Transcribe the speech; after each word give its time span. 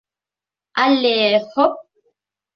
—Алле, 0.85 1.13
һоп! 1.53 1.79